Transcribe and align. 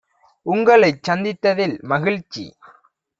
உங்களைச் 0.45 1.03
சந்தித்ததில் 1.03 1.75
மகிழ்ச்சி! 1.83 2.45